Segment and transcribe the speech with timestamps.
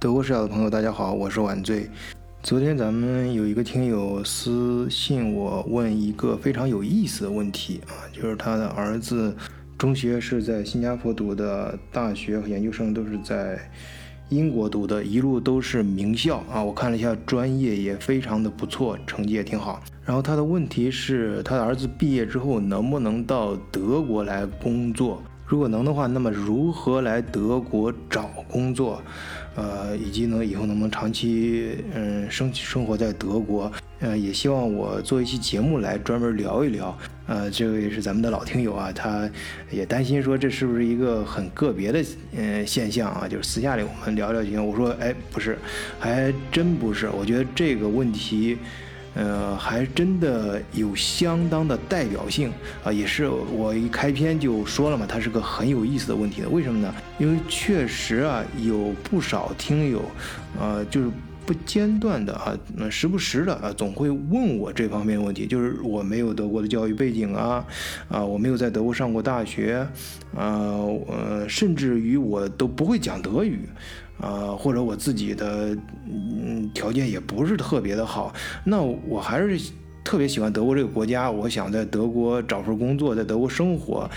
[0.00, 1.90] 德国视角的朋友，大家好，我是晚醉。
[2.40, 9.34] 昨天咱们有一个听友私信我，问一个非常有意思的问题啊，就是他的儿子
[9.76, 13.58] 中学是在新加坡读的，大学和研究生都是在
[14.28, 16.62] 英国读的，一路都是名校啊。
[16.62, 19.82] 我看了一下，专业也非常的不错，成绩也挺好。
[20.04, 25.20] 然后他的问题是，他的儿子毕业之后能不能到德国来工作？
[25.48, 29.02] 如果能的话，那么如何来德国找工作？
[29.56, 33.72] 呃，以及呢，以后能不能长期嗯生生活在德国？
[34.00, 36.96] 呃，也希望我做一期节目来专门聊一聊。
[37.26, 39.28] 呃，这位是咱们的老听友啊，他
[39.70, 42.04] 也担心说这是不是一个很个别的
[42.36, 43.26] 嗯现象啊？
[43.26, 44.64] 就是私下里我们聊聊就行。
[44.64, 45.58] 我说，哎，不是，
[45.98, 47.08] 还真不是。
[47.08, 48.58] 我觉得这个问题。
[49.14, 52.52] 呃，还真的有相当的代表性
[52.84, 56.48] 啊，也是我一开篇就说了嘛，它是个很有意思的问题的。
[56.48, 56.94] 为什么呢？
[57.18, 60.02] 因为确实啊，有不少听友，
[60.60, 61.10] 呃，就是
[61.44, 62.56] 不间断的啊，
[62.90, 67.64] 时不时的啊，总会问我这方面问题，就是我没有德国的教育背景啊，
[68.08, 69.86] 啊，我没有在德国上过大学，
[70.36, 70.78] 啊，
[71.08, 73.60] 呃，甚至于我都不会讲德语。
[74.20, 78.32] 啊，或者我自己的嗯条件也不是特别的好，
[78.64, 79.70] 那我还是
[80.04, 84.08] 特别喜欢德国这个国家，我想在德国找份工作，在德国生活，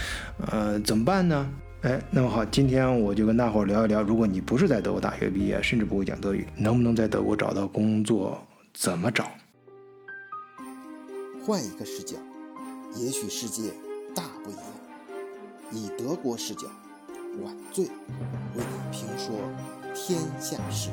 [0.51, 1.49] 呃，怎么办呢？
[1.81, 8.39] 哎，那么好，今天我就跟大伙聊一聊，如果你不是在德国大学毕业，甚至不会讲德语，能不能在德国找到工作？
[8.73, 9.29] 怎么找？
[11.43, 12.15] 换一个视角，
[12.95, 13.71] 也许世界
[14.15, 14.63] 大不一样。
[15.71, 16.67] 以德国视角，
[17.43, 17.91] 晚醉为
[18.55, 19.35] 你评说。
[19.93, 20.89] 天下事。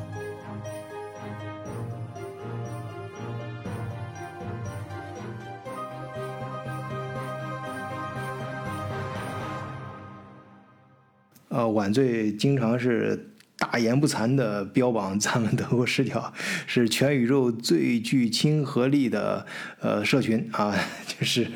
[11.49, 16.33] 呃，晚醉经常是大言不惭的标榜咱们德国视角
[16.67, 19.47] 是全宇宙最具亲和力的
[19.81, 20.75] 呃社群啊，
[21.07, 21.47] 就是。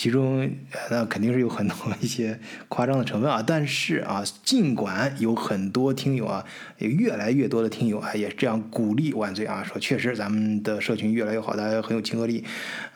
[0.00, 0.48] 其中，
[0.92, 2.38] 那肯定是有很多一些
[2.68, 3.42] 夸张的成分啊。
[3.44, 6.44] 但是啊，尽管有很多听友啊，
[6.78, 12.44] 也越来越多的听友啊，也这样鼓励万岁啊，说确实咱们的社群越来越好，大家很有亲和力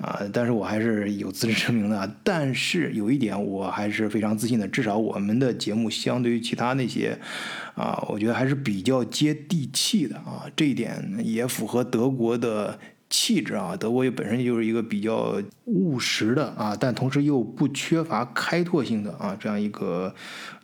[0.01, 0.21] 啊。
[0.33, 2.09] 但是我还是有自知之明的。
[2.23, 7.19] 但是有一点，我还是非常自信的，至少我们的节目相对于其他那些
[7.75, 10.47] 啊，我觉得还是比较接地气的啊。
[10.55, 12.79] 这一点也符合德国的。
[13.15, 15.37] 气质啊，德国也本身就是一个比较
[15.67, 20.15] 务实的啊，但同时又不缺乏开拓性的啊这样一个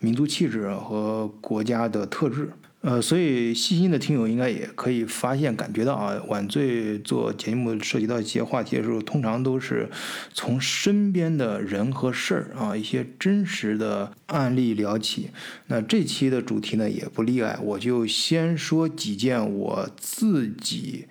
[0.00, 2.50] 民族气质和国家的特质。
[2.80, 9.90] 呃，所以细心的听友应该也可以发现、感觉到啊，晚醉做节目涉及到一些话题的时候，通常都是
[10.32, 15.28] 从身边的人和事儿啊一些真实的案例聊起。
[15.66, 21.06] 那这期的主题呢也不例外，我就先说几件我自己。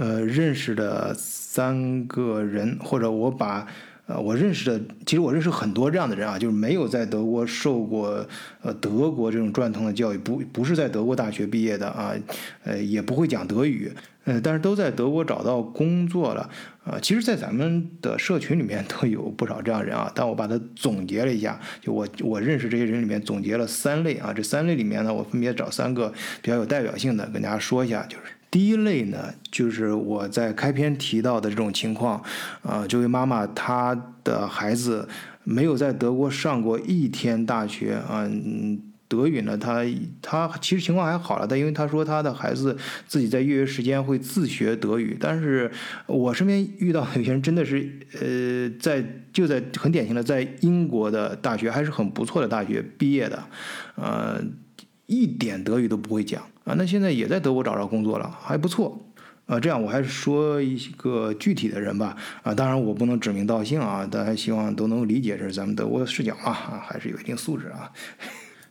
[0.00, 3.66] 呃，认识的三个人，或者我把
[4.06, 8.26] 呃我认识的，其实我认识很多这样的人啊，就是没有在德国受过
[8.62, 12.14] 呃德国这种传统的教育，不不是在德国大学毕业的啊，
[12.64, 13.92] 呃也不会讲德语，
[14.24, 16.48] 呃但是都在德国找到工作了
[16.82, 16.98] 啊。
[17.02, 26.10] 其实，在咱们的社群里面都有不少这样人啊，但我把它总结了一下，就我我认识这些人里面总结了三类啊，这三类里面呢，我分别找三个
[26.40, 28.22] 比较有代表性的跟大家说一下，就是。
[28.50, 32.20] 第一类呢，就是我在开篇提到的这种情况，
[32.62, 35.08] 啊，这位妈妈她的孩子
[35.44, 38.28] 没有在德国上过一天大学，啊，
[39.06, 39.84] 德语呢，他
[40.20, 45.70] 他其实情况还好了，但因为他说他的孩子自己在业余时间会自学德语，但是
[46.06, 47.88] 我身边遇到有些人真的是，
[48.20, 53.44] 呃，在就在很典型的在英国的大学还是很不错的大学毕业的，
[53.94, 54.42] 呃。
[55.12, 56.40] 一点德语都不会讲
[56.70, 58.96] 啊，那现在也在德国找着工作了，还不错
[59.46, 59.58] 啊。
[59.58, 66.52] 这样我还是说一个具体的人吧啊，当然我不能指名道姓啊，大家希望都能理解这是咱们德国的视角啊，
[66.86, 67.90] 还是有一定素质啊。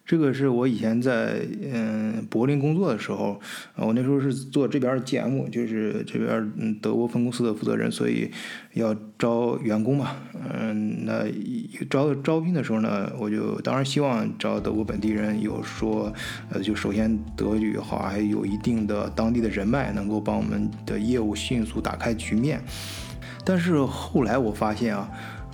[0.09, 1.36] 这个是我以前在
[1.72, 3.40] 嗯柏林工作的时候，
[3.75, 8.31] 我那时候是做这边的 GM，，就是这边嗯德国分公司的负责人，所以
[8.74, 10.16] 要招员工嘛，
[10.51, 11.25] 嗯，那
[11.92, 16.12] 招招聘的时候呢，我就当然希望招德国本地人，有说
[16.50, 22.60] 呃就首先德语好，还有一定的当地的人脉，能够帮我们的业务迅速打开局面。
[23.45, 25.07] 但是后来我发现啊。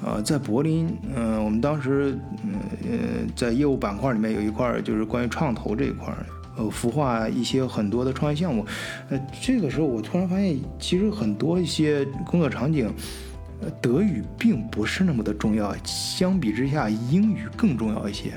[0.03, 2.97] 呃，在柏林，嗯，我们当时，嗯呃，
[3.35, 6.13] 在业务板块里面有一块就是关于创投这一块，
[6.57, 8.65] 呃，孵化一些很多的创业项目。
[9.09, 12.91] 呃，这个时候我突然发现，其实很多一些工作场景，
[13.61, 18.33] 呃德语并不是那么的重要，相比之下，英语更重要一些。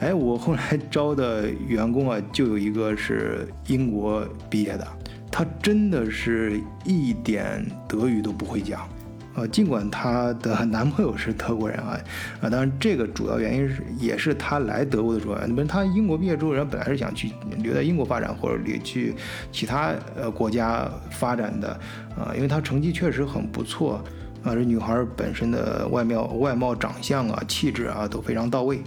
[0.00, 4.88] 哎，我后来 招的员工啊，就有一个是英国毕业的，
[5.30, 8.88] 他真的是一点德语都不会讲。
[9.34, 11.98] 呃，尽管她的男朋友是德国人啊，
[12.40, 15.66] 啊，当然这个主要原因是也是她来德国的主要原因。
[15.66, 19.14] 她英国毕业之后，人本来是想去留在英国发展，或者去
[19.50, 21.68] 其他呃国家发展的
[22.16, 24.04] 啊，因为她成绩确实很不错
[24.44, 28.82] 啊，这女孩本身的外貌、外貌、长相啊、气质啊都非常到位，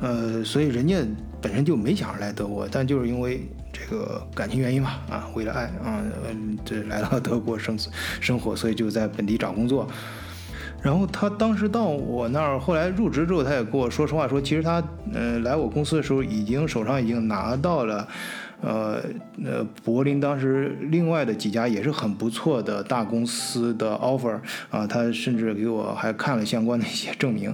[0.00, 0.96] 呃，所以人家
[1.42, 3.46] 本身就没想着来德国，但就是因为。
[3.80, 6.02] 这个感情原因嘛，啊，为了爱啊，
[6.64, 7.78] 这来到德国生
[8.20, 9.88] 生活，所以就在本地找工作。
[10.82, 14.82] 然后他当时到我那儿，后来入职之后，他也跟我说实话，说其实他
[15.12, 18.08] 呃来我公司的时候，已经手上已经拿到了，
[18.62, 19.02] 呃
[19.44, 24.38] 呃柏林当时另外的几家也是很不错的大公司的 offer
[24.70, 27.50] 啊，他甚至给我还看了相关的一些证明，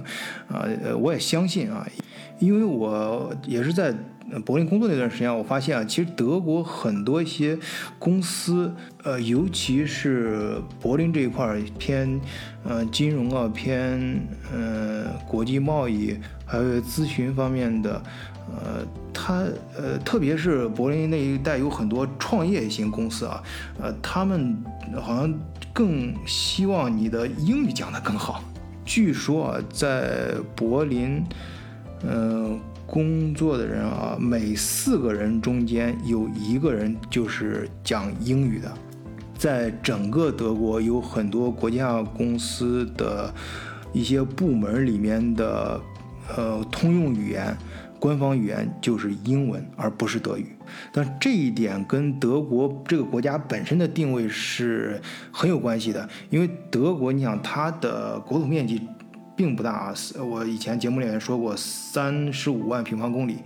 [0.47, 1.85] 啊，呃我也相信啊，
[2.39, 3.93] 因为我也是在。
[4.45, 7.57] 柏林工作那段时间，我发现啊，其实德国很多一些
[7.97, 8.69] 公司，
[9.03, 12.19] 呃，尤其是柏林这一块偏，
[12.65, 14.19] 呃，金融啊，偏，
[14.53, 18.01] 呃，国际贸易，还有咨询方面的，
[18.47, 19.45] 呃，它，
[19.77, 23.41] 呃，特别是柏林那一带有很多创业型公司啊，
[23.81, 24.61] 呃，他们
[25.01, 25.33] 好像
[25.71, 28.43] 更希望你的英语讲得更好。
[28.83, 31.23] 据说啊，在柏林，
[32.03, 32.59] 嗯。
[32.87, 38.73] 工作的人啊，每四个人中间有一个人就是讲英语的。
[39.37, 43.31] 在整个德国，有很多国家公司的
[43.91, 45.79] 一些部门里面的，
[46.35, 47.55] 呃，通用语言、
[47.99, 50.55] 官方语言就是英文，而不是德语。
[50.93, 54.99] 但这一点跟德国这个国家本身的定位是
[55.31, 58.81] 很有关系的，因为德国，你想它的国土面积。
[59.37, 63.37] 并不大啊，我以前节目里面说过，三十五万平方公里，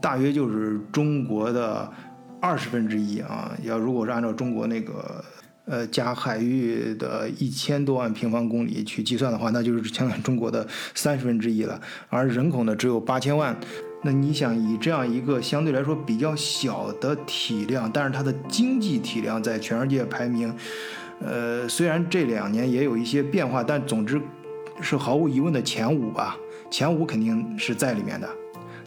[0.00, 1.88] 大约就是中国的
[2.40, 3.52] 二十分之一啊。
[3.62, 5.24] 要如果是按照中国那个
[5.66, 10.66] 呃加海域的一千多万平方公里去计算的话，那就是相当于中国的
[10.96, 11.80] 三十分之一了。
[12.08, 13.56] 而人口呢只有八千万，
[14.02, 20.52] 那你想以这样一个相对来说比较小的体量，但是它的经济体量在全世界排名，
[21.20, 24.20] 呃，虽然这两年也有一些变化，但总之。
[24.80, 26.36] 是毫无疑问的前五吧，
[26.70, 28.28] 前五肯定是在里面的。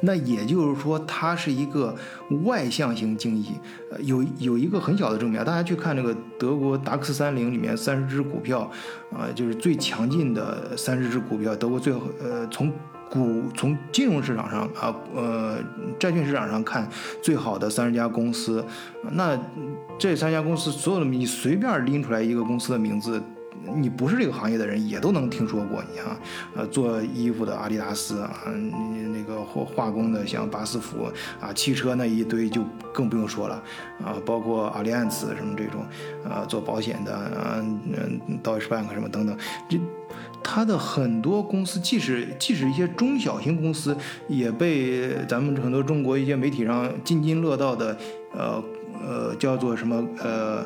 [0.05, 1.95] 那也就是说，它是一个
[2.43, 3.53] 外向型经济。
[3.89, 8.69] 呃，有有一个很小的证明，大家去看这个德国达克斯三零里面三十只股票，
[9.13, 11.55] 啊，就是最强劲的三十只股票。
[11.55, 12.69] 德国最后，呃，从
[13.09, 15.59] 股从金融市场上啊，呃，
[15.97, 16.85] 债券市场上看
[17.21, 18.65] 最好的三十家公司，
[19.13, 19.39] 那
[19.97, 23.23] 这三家公司所有的你随便拎出来一个公司的名字。
[23.75, 26.17] 你不是这个行业的人也都能听说过，你像，
[26.55, 31.09] 呃，做衣服的阿迪达斯啊，你那个化化工的像巴斯夫
[31.39, 32.63] 啊，汽车那一堆就
[32.93, 33.63] 更不用说了
[34.03, 35.85] 啊，包括阿里安斯什么这种，
[36.29, 39.37] 啊，做保险的啊，嗯，Deutsche Bank 什么等等，
[39.69, 39.79] 这
[40.43, 43.95] 他的很多公司，即使即使一些中小型公司，
[44.27, 47.97] 也被咱们很多中国一些媒体上津津乐道的，
[48.33, 48.63] 呃
[49.01, 50.65] 呃，叫做什么呃。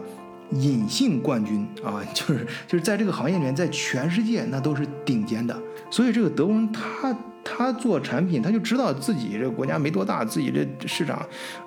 [0.52, 5.58] 隐性冠军啊， 就是就是在这个行业里面，在全世界那都是顶尖的。
[5.90, 11.26] 所以这个德国人他他做产品，他就知道自己这个国家没多大，自己这市场，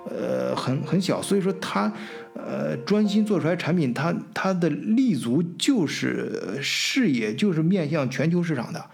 [0.09, 1.19] 呃，很很小。
[1.21, 1.91] 所以说他
[2.35, 8.85] 呃专心做出来产品，他他的立足就是视野就是面向全球市场的，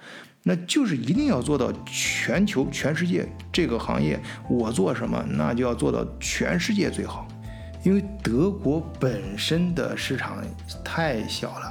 [0.44, 4.18] 那就是一定要做到全球全世界这个行业，
[4.50, 7.27] 我做什么，那就要做到全世界最好。
[7.84, 10.44] 因为德国本身的市场
[10.84, 11.66] 太小了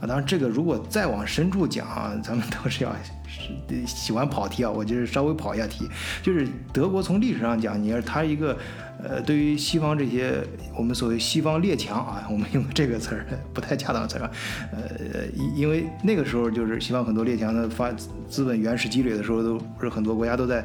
[0.00, 2.94] 啊，当然这个如果再往深处讲啊，咱们都是要
[3.26, 5.88] 是喜欢跑题啊，我就是稍微跑一下题，
[6.22, 8.56] 就是德国从历史上讲，你是它一个。
[9.02, 10.34] 呃，对于西方这些
[10.76, 14.30] 我们所谓西方列强啊，我们用这个词儿不太恰当词儿，
[14.70, 17.90] 呃，因因为那个时候就是西方很多列强的发
[18.28, 20.64] 资本原始积累的时候，都不是很多国家都在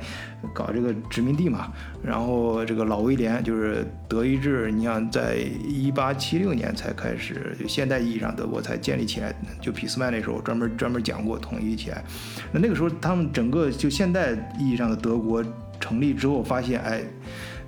[0.53, 1.74] 搞这个殖民地嘛。
[2.03, 12.03] 然后这个老威廉就是德意志，你想在一八七六年才开始就现代意义上德国才建立起来，就俾斯麦那时候专门专门讲过统一起来。
[12.51, 15.44] 那那个时候他们整个就现代意义上的德国
[15.79, 17.01] 成立之后，发现哎。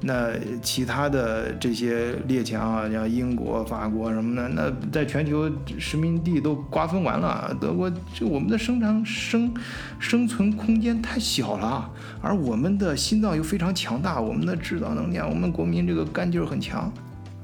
[0.02, 7.56] 那其他的这些列强啊，像英国、法国什么的，那在全球殖民地都瓜分完了。
[7.60, 9.54] 德国就我们的生产生
[10.00, 11.92] 生存空间太小了，
[12.22, 16.92] 而我们的心脏又非常强大，我们的制造能力，我们国民这个干劲儿很强。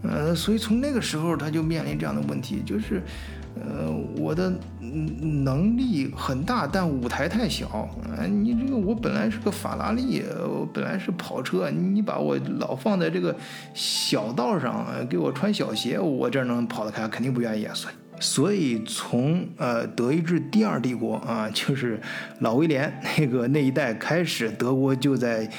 [0.04, 3.02] 呃，所以从那个时候他就面临这样的问题，就是，
[3.56, 7.68] 呃，我的能力很大，但舞台太小。
[7.68, 13.36] 啊，你这个我本来是个法拉利，我本来是跑车，你把我老放在这个
[13.74, 17.08] 小道上，给我穿小鞋，我这能跑得开？
[17.08, 17.74] 肯定不愿意啊。
[17.74, 22.00] 所以，所以从呃德意志第二帝国啊，就是
[22.40, 25.50] 老威廉那个那一代开始，德国就在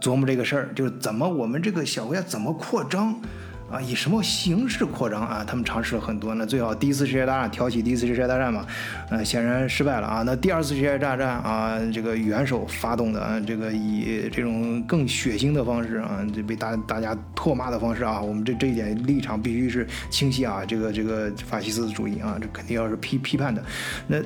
[0.00, 3.18] 琢磨这个事儿，就是怎么我们这个小国家怎么扩张。
[3.68, 5.44] 啊，以什么形式扩张啊？
[5.44, 6.46] 他们尝试了很多呢。
[6.46, 8.64] 最好第一次世界大战挑起第一次世界大战嘛，
[9.10, 10.22] 呃，显然失败了啊。
[10.24, 20.64] 那第二次世界大战啊，这个元首发动的啊，这个以这种更血腥的方式啊，这被大大家唾骂的方式啊，我们这这一点立场必须是清晰啊。
[20.64, 23.60] 这个这个法西斯主义啊，这肯定要是批批判的，
[24.06, 24.18] 那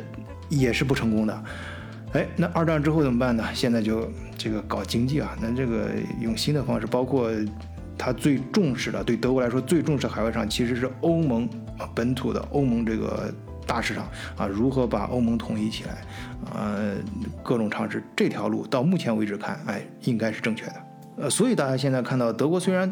[0.51, 1.45] 也是不成功的。
[2.13, 3.43] 哎，那二战之后怎么办呢？
[3.55, 5.89] 现在就这个搞经济啊，那这个
[6.21, 7.31] 用新的方式，包括。
[8.03, 11.47] 他最重视的，对德国来说最重视海外市场其实是欧盟
[11.95, 13.31] 本土的欧盟这个
[13.67, 16.03] 大市场啊，如何把欧盟统一起来，
[16.55, 16.95] 呃，
[17.43, 20.75] 各种尝试这条路到目前为止看，哎，应该是正确的。
[21.19, 22.91] 呃，所以大家现在看到德国虽然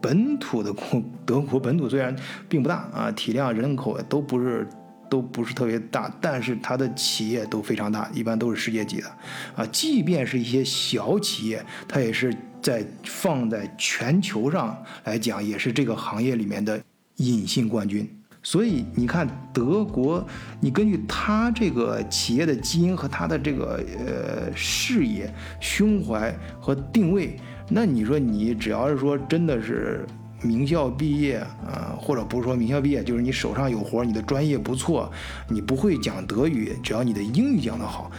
[0.00, 2.16] 本土的国，德国本土虽然
[2.48, 4.66] 并不大啊，体量人口都不是
[5.08, 9.08] 都不是特别大，但是它的企业都非常大，一般都是世界级的
[9.56, 12.34] 啊，即便是一些小企业，它也是。
[12.62, 16.82] 在放在全球上来讲，也是这个行业里面的
[17.18, 18.10] 隐性冠军。
[18.42, 20.26] 所以你看，德国，
[20.58, 27.36] 你根据他这个企业的基因和他的这个呃视野、胸怀和定位，
[27.68, 30.04] 那你说你只要是说真的是
[30.42, 35.10] 名校毕业啊，或者不是说名校毕业，就是你手上有活，你的专业不错，
[35.48, 38.10] 你不会讲德语，只要你的英语讲得好，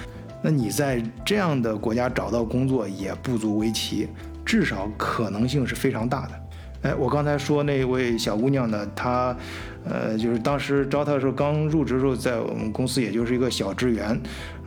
[0.42, 4.08] 那你在这样的国家找到工作也不足为奇。
[4.46, 6.32] 至少可能性是非常大的。
[6.84, 9.36] 哎，我刚才说那位小姑娘呢，她，
[9.90, 14.10] 呃，就是当时招他的时候，刚入职的时候，在我们公司也就是一个小职员，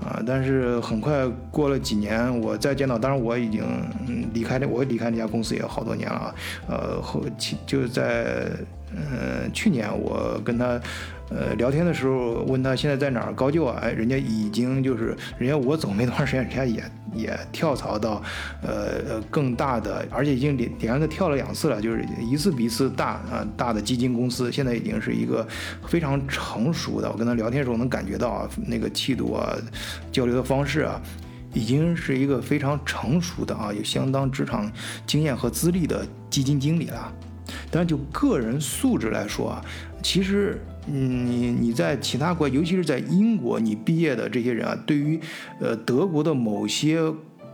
[0.02, 3.62] 啊，但是很快过了几年，我再见到，当然我已经
[4.32, 6.34] 离开那，我离开那家公司也好多年了啊，
[6.68, 7.22] 呃，后
[7.66, 8.46] 就在，
[8.94, 10.80] 嗯，去年我跟他。
[11.30, 13.78] 呃，聊天的时候问他现在在哪儿高就啊？
[13.80, 16.82] 哎，人家已经就是人家我走没多长时间，人家也
[17.14, 18.20] 也跳槽到，
[18.62, 25.46] 呃呃更大的，而且已经连连着跳了两次了，就是一次比一次大啊大的基金公司，现在已经是一个
[25.86, 27.10] 非常成熟的。
[27.10, 29.56] 我跟他聊天的时候能感觉到啊，那个气度啊，
[30.10, 31.00] 交流的方式啊，
[31.54, 34.68] 已经是一个非常成熟的啊，有相当职场
[35.06, 37.12] 经验和资历的基金经理了。
[37.68, 39.64] 但就个人素质来说啊，
[40.02, 40.60] 其实。
[40.86, 45.20] 嗯，你你在其他国，尤其是在英国，你毕业的这些人啊，对于
[45.60, 46.98] 呃德国的某些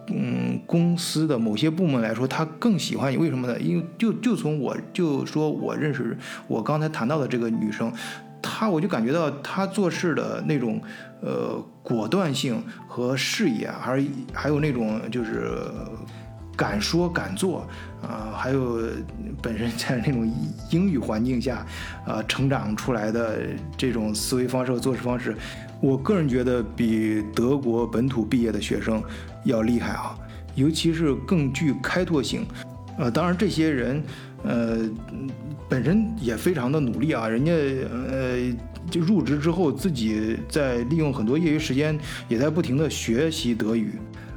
[0.07, 3.59] 嗯公司的某些部门来说，他更喜欢你，为什么呢？
[3.59, 7.93] 因为就就从我就说我认识我刚才谈到的这个女生，
[8.41, 10.81] 她我就感觉到她做事的那种
[11.21, 15.61] 呃果断性和视野，还是还有那种就是。
[16.57, 17.69] 敢说敢做
[18.03, 18.81] 啊，还有
[19.43, 20.33] 本身在那种
[20.71, 21.67] 英语环境下
[22.07, 23.41] 啊成长出来的
[23.77, 25.37] 这种思维方式和做事方式，
[25.81, 29.03] 我个人觉得比德国本土毕业的学生
[29.45, 30.17] 要厉害啊，
[30.55, 32.47] 尤其是更具开拓性。
[32.99, 34.03] 呃，当然这些人
[34.43, 34.79] 呃
[35.69, 38.39] 本身也非常的努力啊，人家呃
[38.91, 41.99] 就入职之后自己在利用很多业余时间，
[42.29, 43.93] 也在不停的学习德语。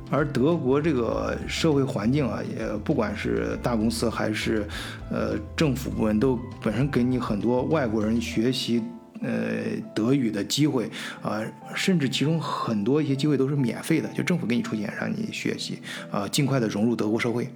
[0.09, 4.67] 而德国这个社会环境啊，也不管是大公司还是，
[5.11, 8.83] 呃，政府部门，都本身给你很多外国人学习
[9.21, 9.29] 呃
[9.93, 10.89] 德语的机会
[11.21, 11.41] 啊，
[11.75, 17.47] 甚至其中很多一些机会都是免费的，就政府给你出钱让你学习啊，尽快的融入德国社会。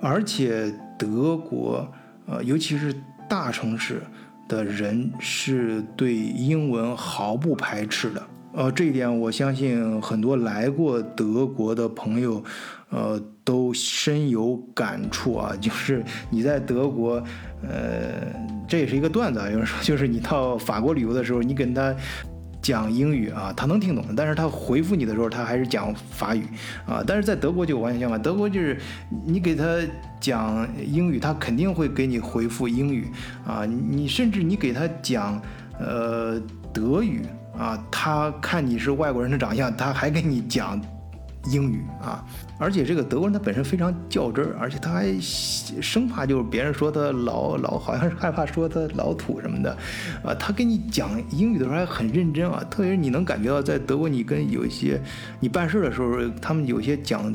[0.00, 1.86] 而且德国，
[2.26, 2.94] 呃，尤其是
[3.28, 4.00] 大城市
[4.48, 8.22] 的人是对英文毫不排斥的。
[8.56, 12.42] 呃，这一点我相信很多来过德国的朋友，
[12.88, 15.54] 呃，都深有感触啊。
[15.60, 17.22] 就是你在德国，
[17.62, 18.32] 呃，
[18.66, 19.50] 这也是一个段子啊。
[19.50, 21.94] 有人说，就是你到法国旅游的时候，你跟他
[22.62, 26.46] 讲英语啊，他能听懂，但是他回复你的时候，他还是讲法语
[26.86, 27.04] 啊。
[27.06, 28.78] 但是在德国就完全相反，德国就是
[29.26, 29.78] 你给他
[30.18, 33.06] 讲英语，他肯定会给你回复英语
[33.46, 33.66] 啊。
[33.66, 35.38] 你甚至你给他讲
[35.78, 36.40] 呃
[36.72, 37.20] 德语。
[37.58, 40.80] 啊，他看你是外国人的长相，他还跟你讲
[41.46, 42.24] 英语啊！
[42.58, 49.70] 而且这个德国人他本身非常较真儿，而且他还生怕就是别人说他老老，好像是害怕说他老土什么的，
[50.24, 52.64] 啊，他跟你讲英语的时候还很认真啊！
[52.68, 55.00] 特别是你能感觉到在德国，你跟有一些
[55.38, 57.32] 你办事儿的时候，他们有些讲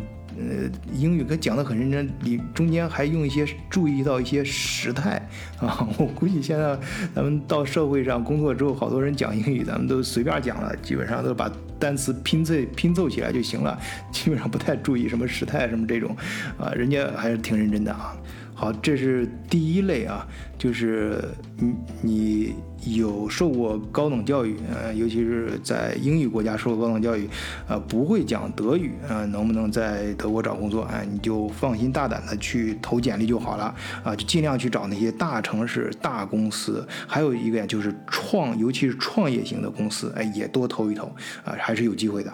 [0.50, 5.22] 呃英语课讲的很认真，你中间还用一些注意到一些时态
[5.60, 5.88] 啊。
[5.98, 6.78] 我估计现在
[7.14, 13.80] 咱们到社会上工作之后，好多人讲英语，咱们都随便讲了，基本上都把单词拼凑拼凑起来就行了，
[14.12, 16.16] 基本上不太注意什么时态什么这种
[16.58, 18.16] 啊，人家还是挺认真的啊。
[18.62, 20.24] 好，这是第一类啊，
[20.56, 21.20] 就是
[21.58, 22.54] 你你
[22.94, 27.28] 有受过高等教育，呃，尤其是在英语国家受过高等教育，
[27.68, 30.84] 呃，不会讲德语，呃，能不能在德国找工作？
[30.84, 36.88] 哎，你就放心大胆的去投简历就好了，啊，就尽量去找那些大城市、大公司。
[37.08, 41.08] 还有一个呀，就是创，尤其是创业型的公司，哎，也多投一投，
[41.44, 42.32] 啊，还是有机会的。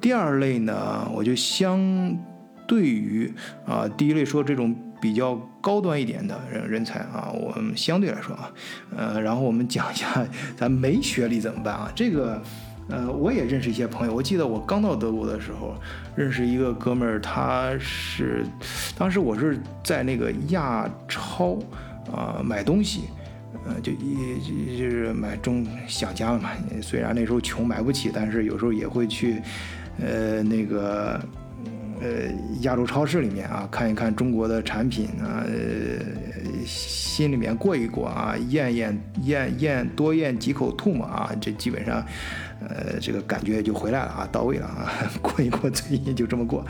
[0.00, 2.16] 第二类呢，我就相
[2.64, 3.32] 对于
[3.66, 4.72] 啊，第一类说这种。
[5.00, 8.50] 比较高端一点的人人才啊，我们相对来说啊，
[8.96, 10.26] 呃，然后我们讲一下
[10.56, 11.90] 咱没学历怎么办啊？
[11.94, 12.42] 这个，
[12.88, 14.14] 呃，我也认识一些朋友。
[14.14, 15.74] 我记得我刚到德国的时候，
[16.16, 18.44] 认识一个哥们儿，他是
[18.96, 21.58] 当时我是在那个亚超
[22.12, 23.02] 啊买东西，
[23.66, 26.50] 呃，就一就是买中想家了嘛。
[26.82, 29.40] 虽然那时候穷买不起，但是有时候也会去，
[30.00, 31.20] 呃，那个。
[32.00, 35.44] 呃，亚洲超市里面啊，看一看中国的产品啊，
[36.64, 42.04] 心里面过一过啊，咽咽咽咽多咽几口吐沫啊，这基本上，
[42.60, 46.64] 呃，这个感觉就回来了啊，到位了啊， 过一过嘴瘾就这么过，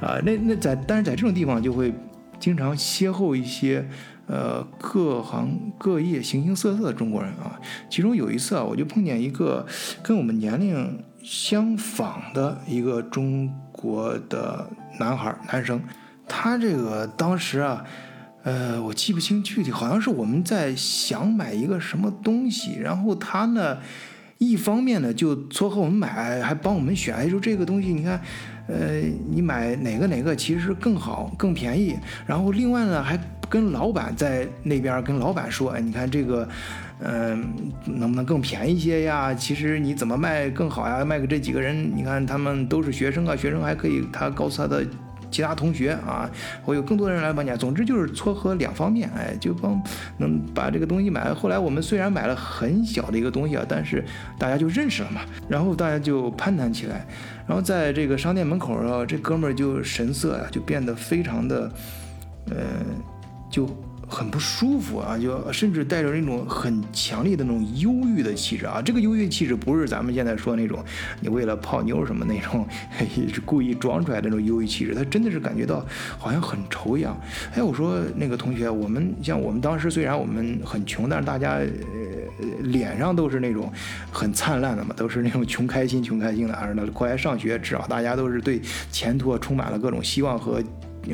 [0.00, 1.92] 啊，那那在但是在这种地方就会
[2.38, 3.86] 经常邂逅一些
[4.26, 7.60] 呃各行各业形形色色的中国人啊，
[7.90, 9.66] 其中有一次啊，我就碰见一个
[10.02, 13.52] 跟我们年龄相仿的一个中。
[13.80, 14.68] 国的
[14.98, 15.80] 男孩男生，
[16.28, 17.82] 他这个当时啊，
[18.42, 23.78] 呃，我记不清具体，好像是我们在想买一个什么东西，然后他呢，
[24.38, 28.20] 一方面呢就撮合我们买，还帮我们选，哎说这个东西你看，
[28.66, 31.96] 呃，你买哪个哪个其实更好更便宜，
[32.26, 33.18] 然后另外呢还
[33.48, 36.46] 跟老板在那边跟老板说，哎，你看这个。
[37.02, 37.54] 嗯，
[37.86, 39.32] 能不能更便宜些呀？
[39.32, 41.02] 其实你怎么卖更好呀？
[41.02, 44.84] 卖给这几个人，你看他们都是学生啊，学生还可以，他告诉他的
[45.30, 46.28] 其他同学啊，
[46.62, 47.50] 会有更多的人来帮你。
[47.56, 49.82] 总之就是撮合两方面，哎，就帮
[50.18, 51.34] 能把这个东西买了。
[51.34, 54.04] 后来我们虽然买了很小的一个东西啊，但是
[54.38, 57.06] 大家就认识了嘛，然后大家就攀谈起来，
[57.46, 61.72] 然后在这个商店门口啊，这哥们儿就神色呀就变得非常的，
[62.50, 62.56] 呃，
[63.50, 63.66] 就。
[64.10, 68.82] 很不舒服啊，就甚至带着那种很强烈的那种忧郁的气质啊。
[68.82, 70.84] 这个忧郁气质不是咱们现在说那种
[71.20, 72.66] 你为了泡妞什么那种
[73.32, 75.86] 是故意装出来的那种忧郁气质，他真的是感觉到
[76.18, 77.18] 好像很愁一样。
[77.54, 81.68] 哎，我说那个同学，我们像我们当时虽然我们很穷，但是大家呃
[82.62, 83.72] 脸上都是那种
[84.10, 90.60] 很灿烂的嘛，都是那种穷开心、穷开心的，而呢过来上学，至少大家都是对前途充满了各种希望和。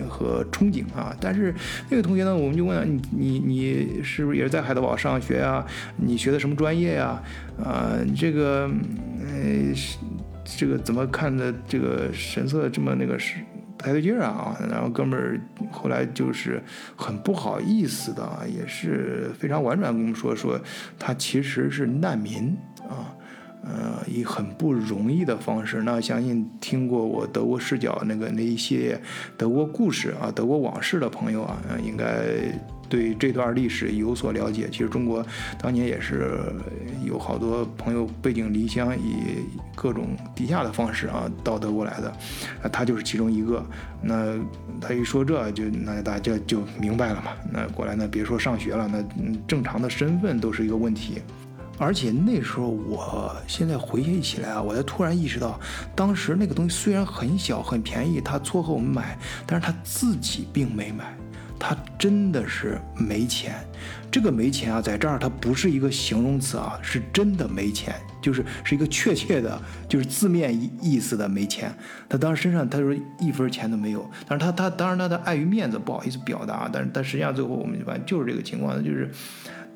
[0.08, 1.54] 和憧憬啊，但是
[1.88, 5.66] 那个同学呢，我们就问你，你你是不是也是在海德堡上学啊？
[5.96, 7.22] 你学的什么专业呀？
[7.62, 8.70] 啊，这个，
[9.20, 9.72] 呃，
[10.44, 11.54] 这个怎么看的？
[11.66, 13.36] 这个神色这么那个是
[13.76, 14.56] 不太对劲啊？
[14.70, 16.62] 然后哥们儿后来就是
[16.96, 20.60] 很不好意思的，也是非常婉转跟我们说说，
[20.98, 22.56] 他其实是难民
[22.88, 23.15] 啊。
[23.68, 29.00] 呃，以很不容易的方式，那相信听过我德国视角那个那一系列
[29.36, 32.06] 德国故事啊，德国往事的朋友啊，应该
[32.88, 34.68] 对这段历史有所了解。
[34.70, 35.26] 其实中国
[35.60, 36.38] 当年也是
[37.04, 39.16] 有好多朋友背井离乡，以
[39.74, 42.08] 各种低下的方式啊到德国来的，
[42.62, 43.64] 啊，他就是其中一个。
[44.00, 44.38] 那
[44.80, 47.32] 他一说这就那大家就明白了嘛。
[47.52, 49.02] 那过来呢，别说上学了，那
[49.48, 51.20] 正常的身份都是一个问题。
[51.78, 55.60] 而且那时候，我现在回忆起来啊，我才突然意识到，
[55.94, 61.14] 当时那个东西虽然很小很便宜，他撮合我们买，但是他自己并没买，
[61.58, 63.54] 他真的是没钱。
[64.10, 71.70] 这个没钱啊，在这儿他不是一个形容词啊，是真的没钱，就是是一个确切的，就是字面意思的没钱。
[72.08, 79.10] 他当时身上他说一分钱都没有，但是他他当然他的碍于面子不好意思表达，但是但实际上最后我们就发现就是这个情况，就是。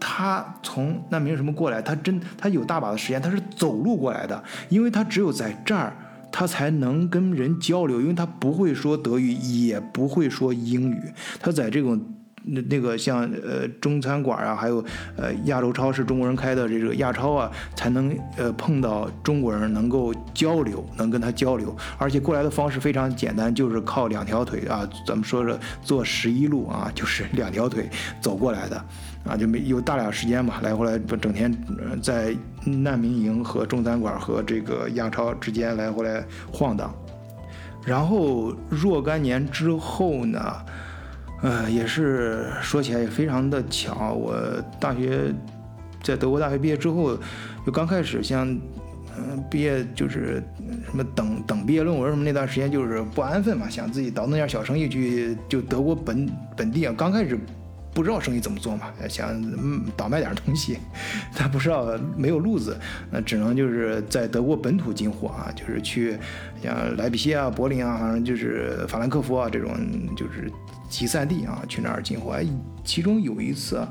[0.00, 1.80] 他从难民什么过来？
[1.82, 5.94] 他真他有大把的时间，他是走路过来的，因为他只有在这儿，
[6.32, 12.00] 他才能跟人交流，因为他不会说德语，也不会说英语，他在这种。
[12.42, 14.82] 那那个像呃中餐馆啊，还有
[15.14, 27.90] 呃亚洲超市中国人开的这个亚超啊，才能呃碰到中国人能够交流，能跟他交流，而且过来的方式非常简单，就是靠两条腿啊，咱们说是坐十一路啊，就是两条腿
[28.22, 28.84] 走过来的
[29.24, 31.54] 啊，就没有大俩时间嘛，来回来不整天
[32.02, 36.94] 在难民营和中餐馆和这个亚超之间来回来晃荡。
[37.84, 40.56] 然后若干年之后呢，
[41.42, 44.36] 呃，也是说起来也非常的巧，我
[44.80, 45.32] 大学
[46.02, 47.16] 在德国大学毕业之后，
[47.64, 48.48] 就刚开始像，
[49.16, 50.42] 嗯，毕业就是
[50.90, 57.38] 什么等等毕业论文什么那段时间就是不安分嘛，想自己倒腾点小生意去，就德国本本地啊，刚开始。
[57.92, 59.40] 不知道生意怎么做嘛，想
[59.96, 60.78] 倒卖点东西，
[61.36, 62.76] 但不知道没有路子，
[63.10, 66.16] 那只能就是在德国本土进货啊，就是去
[66.62, 69.72] 像莱比锡啊、柏林啊，反正就是法兰克福啊这种
[70.16, 70.50] 就是
[70.88, 72.32] 集散地啊，去那儿进货。
[72.32, 72.46] 哎，
[72.84, 73.84] 其中有一次，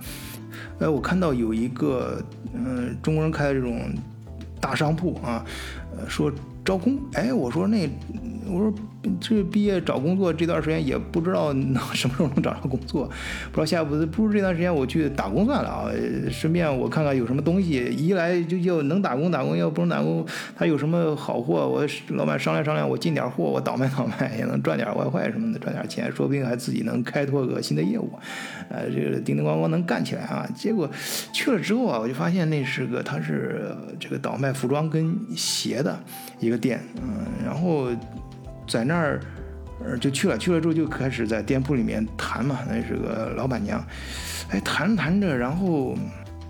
[0.79, 3.93] 哎，我看到有一个嗯中国人开的这种
[4.61, 5.45] 大商铺啊，
[5.97, 6.31] 呃说
[6.63, 7.89] 招工，哎，我说那。
[8.51, 8.73] 我说
[9.21, 13.05] 这毕业找工作这段时间也不知道能什么时候能找到工作，
[13.51, 15.89] 不知道下一步不如这段时间我去打工算了啊，
[16.29, 28.11] 顺便我看看有什么东西，一来就就能打工打工，要不能打工，他有什么好货，我老板商量商量，我进点货，我倒卖倒卖也能赚点外快什么的，赚点钱，说不定还自己能开拓个新的业务，
[28.69, 30.45] 呃，这个叮叮咣咣能干起来啊。
[30.53, 30.89] 结果
[31.31, 35.97] 去了之后啊，我就发现那是个他是这个倒卖服装跟鞋的
[36.41, 37.87] 一个店，嗯，然后。
[38.69, 39.19] 在那儿，
[39.83, 40.37] 呃，就去了。
[40.37, 42.59] 去了之后就开始在店铺里面谈嘛。
[42.69, 43.83] 那是个老板娘，
[44.51, 45.97] 哎，谈谈着，然后，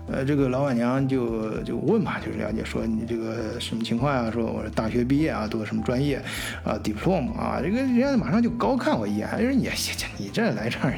[0.06, 4.30] 呃，这个老板娘就就问嘛，就是了解说你这个什么情况啊？
[4.30, 6.20] 说我是大学毕业啊，读的什么专业
[6.62, 7.60] 啊？diploma 啊？
[7.62, 9.70] 这个人家马上就高看我一眼，说你
[10.18, 10.92] 你这来这儿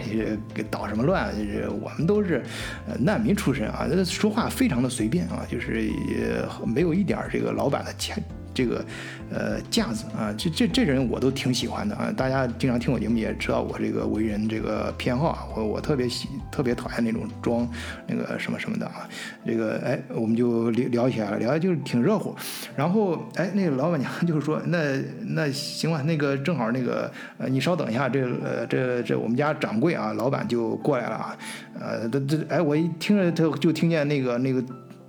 [0.52, 1.30] 给捣什么乱？
[1.36, 2.42] 就是我们都是
[2.98, 8.16] 难民出身啊，这说话非常的随便啊，就是也没有一点这个老板的谦。
[8.54, 8.84] 这个，
[9.30, 12.12] 呃，架子啊，这这这人我都挺喜欢的啊。
[12.16, 17.68] 大家经常听我节目也知道我这个为人这个偏好啊，我我特别喜特别讨厌那种装
[18.06, 19.08] 那个什么什么的啊。
[19.46, 22.34] 这个哎，我们就聊聊起来了，聊就是挺热乎。
[22.76, 31.36] 然后哎，那个老板娘就是说，那那行吧，那个正好那个呃，你稍等一下，这呃这这我们家掌柜啊，老板就过来了啊。
[31.80, 34.62] 呃，这这哎，我一听着他就听见那个那个。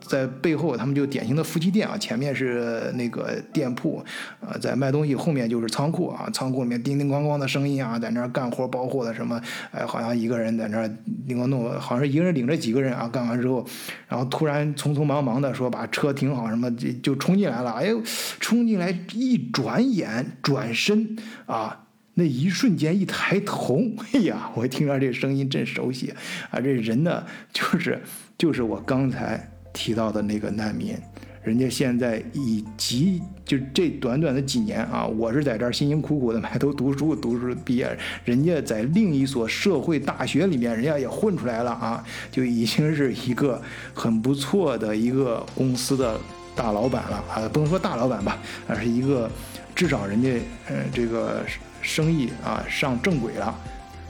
[0.06, 4.04] 在背后，他们就典型的夫妻店啊，前面是那个店铺，
[4.42, 10.90] 呃，在卖东西，后面就是仓库啊，仓库里面叮叮咣咣的声音啊，在那儿干活包货的什么，哎，好像一个人在那儿
[11.28, 13.66] 叮咣弄，好像一个人领着几个人啊，干完之后，
[14.08, 18.02] 然后突然匆匆忙忙的说把车停好，什么就就冲进来了，哎呦，
[18.40, 21.86] 冲进来一转眼转身啊，
[22.16, 23.82] 那一瞬间一抬头，
[24.14, 26.14] 哎呀， 我听着这声音真熟悉
[26.52, 28.02] 啊，这人呢，就是
[28.38, 29.50] 就是我刚才。
[29.74, 30.96] 提到的那个难民，
[31.44, 43.62] 人家现在以及就这短短的几年啊，我是在这儿辛辛苦苦的埋头读书，读书毕业，人家在另一所社会大学里面，人家也混出来了啊，就已经是一个
[43.94, 46.18] 很不错的一个公司的
[46.56, 49.30] 大老板了啊，不能说大老板吧，而是一个
[49.76, 51.42] 至少人家呃这个
[51.82, 53.54] 生意啊上正轨了。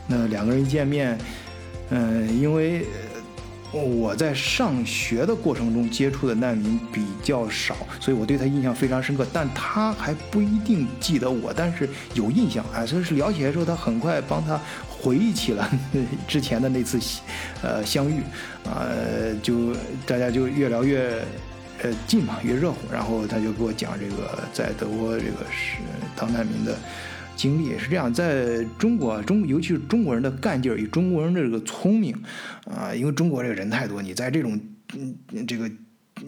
[0.06, 1.18] 那两个人一见面，
[1.90, 2.86] 嗯，因为。
[3.74, 9.26] 我在上学的过程中接触的难民比较少，所以我对他印象非常深刻。
[9.34, 12.86] 但他还不一定记得我，但是有印象啊。
[12.86, 15.68] 所以是聊起来之后，他很快帮他回忆起了
[16.28, 17.00] 之前的那次，
[17.64, 18.22] 呃，相遇，
[18.66, 18.86] 啊，
[19.42, 19.74] 就
[20.06, 21.20] 大家就越聊越，
[21.82, 22.78] 呃，近嘛，越热乎。
[22.92, 25.78] 然后他就给我讲这个在德国这个是
[26.16, 26.78] 当难民的。
[27.36, 32.16] 经历是这样，在中国，中尤其是中国人的干劲儿与中国人的这个聪明，
[32.66, 34.60] 啊，因为中国这个人太多，你在这种
[34.96, 35.70] 嗯这个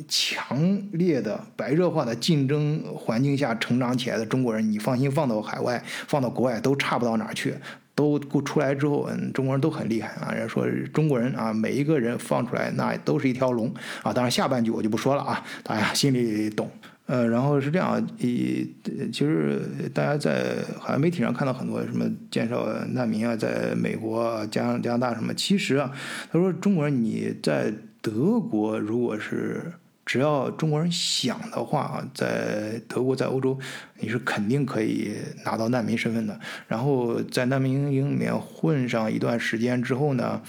[0.07, 7.53] 强烈的白热化的竞争环境下成长起来的中国人，你放心放到海外，放到国外都差不到哪儿去，
[7.93, 10.33] 都出来之后，嗯，中国人都很厉害啊。
[10.33, 14.11] 人家说中国人啊，每一个人放出来那都是一条龙啊。
[14.11, 16.69] 当然下半句我就不说了啊，大家心里懂。
[17.07, 18.73] 呃，然后是这样，以
[19.13, 19.61] 其实
[19.93, 25.91] 大家在好像媒体上看到很多什么介绍难民啊，在美国、加加拿大什么，其实啊，
[26.31, 33.55] 他说中国人你在德国，如果是只要中国人想的话，在德国在欧洲，
[33.99, 35.11] 你是肯定可以
[35.45, 36.39] 拿到难民身份的。
[36.67, 40.41] 然后在难民营里面混上一段时间之后呢，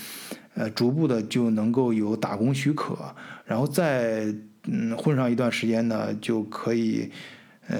[0.55, 2.97] 呃，逐步的就能够有打工许可，
[3.45, 4.35] 然后在。
[4.66, 7.11] 嗯，混上一段时间呢，就可以，
[7.68, 7.79] 呃，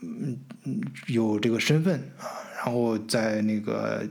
[0.00, 2.26] 嗯嗯，有这个身份啊。
[2.64, 4.06] 然后在那个，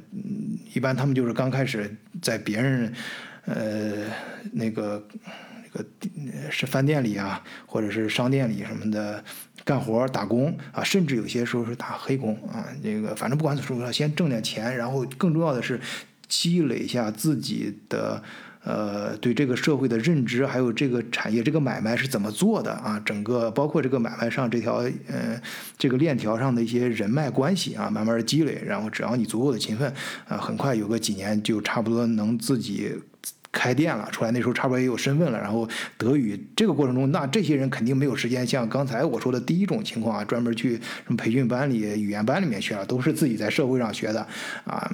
[0.73, 2.93] 一般他们就是刚开始在别人，
[3.45, 4.07] 呃，
[4.51, 5.07] 那个
[5.63, 5.85] 那个
[6.49, 9.23] 是饭店里啊，或者是商店里什么的
[9.63, 12.67] 干活打工啊，甚至有些时候是打黑工啊。
[12.83, 15.79] 这个反正不管怎么说，先挣点钱，然后更重要的是
[16.27, 18.21] 积累一下自己的。
[18.63, 23.01] 呃，对这个社会的认知，还有这个产业这个买卖是怎么做的啊？
[23.03, 25.41] 整个包括这个买卖上这条呃
[25.77, 29.91] 这个链条上的一些人脉关系啊，慢慢的积累，然后只要你足够的勤奋
[30.27, 32.93] 啊，很快有个几年就差不多能自己。
[33.51, 44.25] 开店了，出来那时候差不多也有身份了，然后德语这个过程中，那这些人肯定没有时间像刚才我说的第一种情况啊，专门去什么培训班里、语言班里面去了，都是自己在社会上学的
[44.63, 44.89] 啊。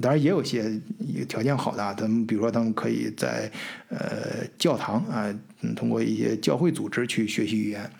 [0.00, 0.78] 当然也有些
[1.26, 3.50] 条件好的，他们比如说他们可以在
[3.88, 5.34] 呃教堂啊，
[5.74, 7.90] 通过一些教会组织去学习语言。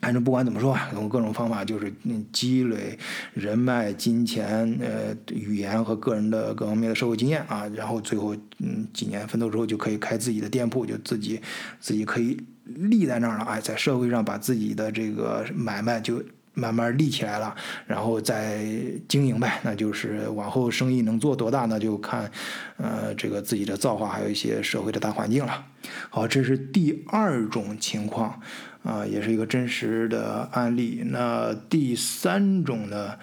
[0.00, 1.92] 反正不管怎么说吧，用各种方法就是
[2.32, 2.96] 积累
[3.34, 11.40] 人脉、金钱、呃语言和个人的各方面的社会经验啊，然后最后嗯几年奋斗之后就可以开自己的店铺，就自己
[11.80, 16.22] 自己可以立在那儿了，哎，在社会上把自己的这个买卖就
[16.54, 17.54] 慢慢立起来了，
[17.86, 18.64] 然后再
[19.08, 22.30] 经营呗，那就是往后生意能做多大，那就看
[22.76, 25.66] 呃这个自己的造化，还有一些社会的大环境了。
[26.08, 28.40] 好，这是第二种情况。
[28.88, 31.02] 啊，也是一个真实的案例。
[31.04, 33.14] 那第三种呢？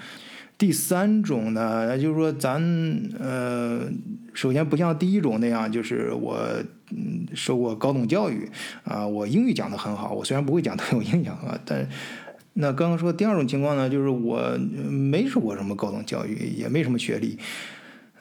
[0.57, 2.61] 第三种呢，那就是说，咱
[3.19, 3.81] 呃，
[4.33, 6.37] 首先不像第一种那样，就是我
[6.91, 8.49] 嗯受过高等教育
[8.85, 10.13] 啊，我英语讲的很好。
[10.13, 11.59] 我虽然不会讲，但有影响啊。
[11.65, 11.85] 但
[12.53, 14.57] 那刚刚说第二种情况呢，就是我
[14.89, 17.37] 没受过什么高等教育，也没什么学历。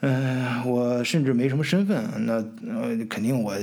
[0.01, 2.33] 嗯，我甚至没什么身份，那
[2.69, 3.55] 呃，肯定我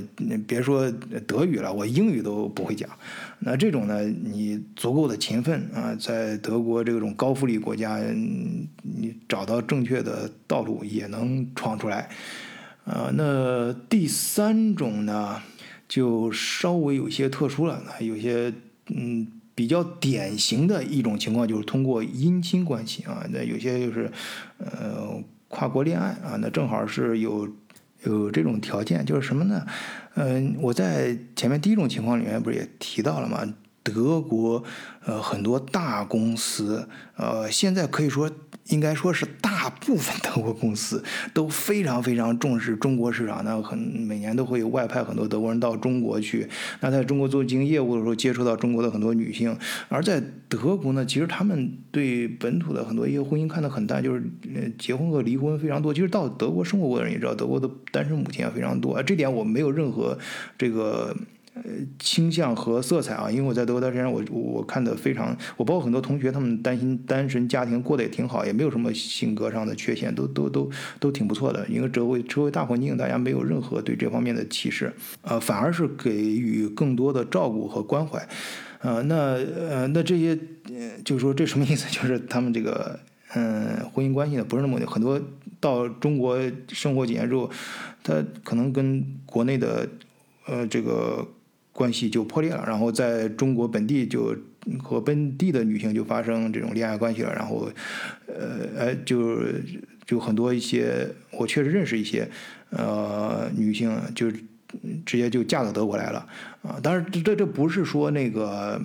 [0.49, 0.90] 别说
[1.27, 2.88] 德语了，我英语都不会讲。
[3.38, 7.99] 那这种呢，你足够的勤奋啊，在德国这种高福利国家，
[8.83, 12.09] 你找到正确的道路也能闯出来。
[12.85, 15.40] 啊，那第三种呢，
[15.87, 18.53] 就稍微有些特殊了，有些
[18.88, 24.11] 嗯比较典型的一种情况，就是通过姻亲关系啊，那有些就是
[24.59, 25.23] 呃。
[25.55, 27.47] 跨国恋爱啊，那正好是有
[28.05, 29.67] 有这种条件，就是什么呢？
[30.15, 33.47] 嗯，我在前面第一种情况里面不是也提到了吗？
[33.83, 34.62] 德国
[35.05, 38.31] 呃很多大公司呃现在可以说。
[38.66, 41.03] 应该说是大部分德国公司
[41.35, 46.49] 都非常非常重视中国市场，那很每年都会有外派很多德国人到中国去。
[46.79, 49.55] 那在中国做经营业务的时候，接触到中国的很多女性。
[49.88, 54.23] 而在德国呢，其实他们对本土的很多一些婚姻看得很淡，就是
[54.79, 55.92] 结婚和离婚非常多。
[55.92, 59.03] 其实到德国生活过的人也知道，德国的单身母亲也非常多。
[59.03, 60.16] 这点我没有任何
[60.57, 61.14] 这个。
[61.55, 61.62] 呃，
[61.99, 71.67] 倾向和色彩啊，因为我在德国待时间，我我看的非常，我包括很多同学，他们担心单身家庭过得也挺好，也没有什么性格上的缺陷，都都都都挺不错的。
[71.69, 78.27] 因为周围周围大环境，大家没有任何对这方面的歧视，呃，反而是给予更多的照顾和关怀。
[78.81, 80.35] 呃，那呃，那这些，
[81.05, 81.87] 就是说这什么意思？
[81.91, 82.99] 就是他们这个，
[83.35, 85.21] 嗯，婚姻关系呢不是那么很多
[85.61, 86.38] 到中国
[86.69, 87.51] 生活几年之后，
[88.03, 89.87] 他可能跟国内的，
[90.47, 91.29] 呃，这个。
[91.72, 94.37] 关系就破裂了，然后在中国本地就
[94.82, 97.68] 和本地的女性就发生这种恋爱关系了，然后，
[98.26, 99.38] 呃，哎，就
[100.06, 102.28] 就很多一些，我确实认识一些，
[102.70, 104.30] 呃，女性就
[105.04, 106.26] 直接就嫁到德国来了，
[106.62, 108.80] 啊，当然这这这不是说那个。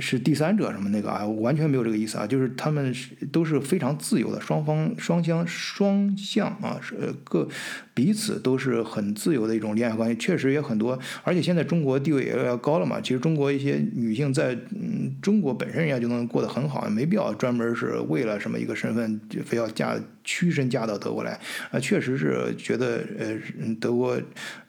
[0.00, 7.48] 是第三者什么那个啊，完全没有这个意思啊，就是他们是都是非常自由的，双方双向双向啊，是各
[7.94, 19.98] 彼此都是很自由的一种恋爱关系，确实也很多，而且现在中国地位也要高了嘛，其实中国一些女性在嗯中国本身人家就能过得很好，没必要专门是为了什么一个身份就非要嫁。
[20.24, 21.38] 屈身嫁到德国来，
[21.70, 23.36] 啊，确实是觉得，呃，
[23.78, 24.18] 德国，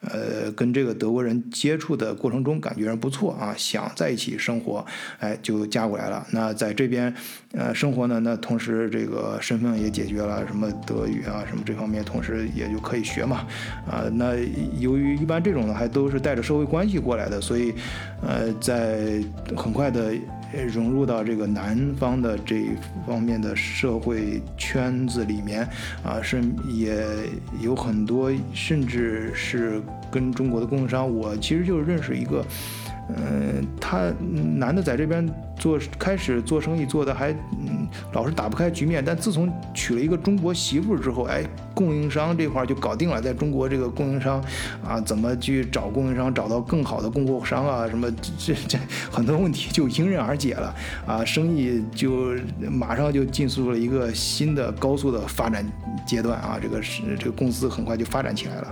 [0.01, 4.85] 呃，跟这个德国人接触的过程中感觉不错啊，想在一起生活，
[5.19, 6.27] 哎，就嫁过来了。
[6.31, 7.13] 那在这边，
[7.53, 13.47] 呃，生活呢，那同时这个身份也解决了，什么德语啊，什么这方面，同时也就可以学嘛，
[13.89, 14.35] 啊，那
[14.77, 17.73] 由于一般这种呢，还都是带着社会关系过来的，所以，
[18.21, 19.23] 呃，在
[19.55, 20.13] 很快的。
[20.73, 22.69] 融入到这个南方的这
[23.05, 25.67] 方面的社会圈子里面
[26.03, 27.05] 啊，是也
[27.61, 32.45] 有很多，甚至是跟中国的供应商，我其实就是认识一个。
[33.09, 34.11] 嗯，他
[34.57, 41.43] 男的在这边做开始做生意做的还嗯老是打不开局面，但自从娶了一个中国媳妇之后，哎，
[41.75, 43.21] 供应商这块就搞定了。
[43.21, 44.43] 在中国这个供应商
[44.83, 48.79] 啊，怎么去找供应商，找到更好的供货商啊，什么这这
[49.11, 52.35] 很多问题就迎刃而解了啊，生意就
[52.71, 55.63] 马上就进入了一个新的高速的发展
[56.07, 58.67] 阶段啊，这个是这个公司很快就发展起来了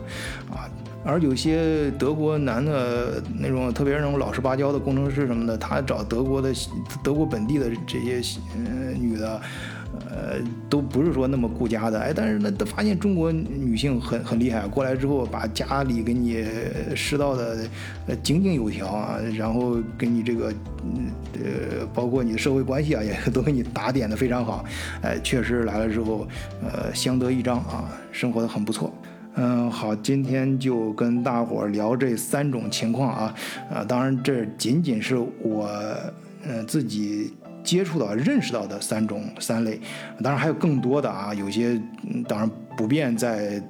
[0.51, 0.67] 啊。
[1.05, 6.53] 而有些德国男的那种，特别那种老实巴交的工程师什么的，他找德国的
[7.03, 9.41] 德国本地的这些呃女的，
[10.09, 10.39] 呃，
[10.69, 16.45] 都不是说那么顾家的，哎，但是呢，都发现中国女性很很厉害，过来之后把家里给你
[16.95, 17.67] 拾到的
[18.07, 20.53] 呃井井有条啊，然后给你这个
[21.33, 24.63] 呃，包括你的社会关系啊，也都给你打点的非常好，
[25.01, 26.25] 哎，确实来了之后，
[26.61, 28.93] 呃，相得益彰啊，生活的很不错。
[29.35, 33.35] 嗯，好，今天就跟大伙儿聊这三种情况啊，
[33.73, 35.69] 啊，当然这仅仅是我
[36.47, 37.33] 嗯自己。
[37.63, 39.79] 接触到、认识到的三种三类，
[40.21, 41.81] 当然还有更多的啊，有些
[42.27, 43.63] 当然不便在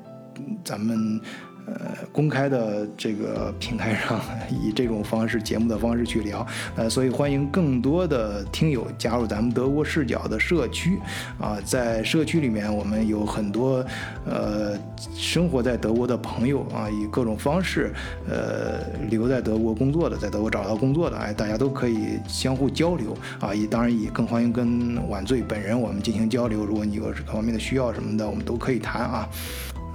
[0.64, 1.22] 咱们。
[1.66, 6.46] 呃，公开的这个平台上，以这种方式、节目的方式去聊，
[6.76, 11.00] 呃，所以欢迎更多的听友加入咱们德国视角的社区，
[11.40, 13.86] 啊，在社区里面，我们有很多
[14.26, 14.78] 呃
[15.16, 17.94] 生活在德国的朋友啊，以各种方式
[18.30, 23.16] 呃留在德国工作的，在德国找到工作的，哎，大家都可以相互交流。
[23.40, 29.30] 啊，也当然也更欢迎跟晚醉本人我们进行交流，如果你有各方面的需要什么的，我们都可以谈啊。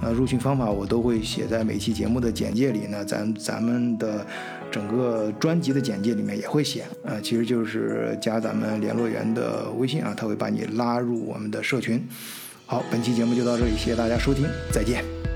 [0.01, 4.25] 呃，入群方法我都会写在每期节目的简介里呢，咱咱们的
[4.71, 6.85] 整个专辑的简介里面也会写。
[7.03, 12.01] 呃，其实就是加咱们联络员的微信啊，他会把你拉入我们的社群。
[12.65, 15.28] 好，本期节目就到这里，谢谢大家收听，再见。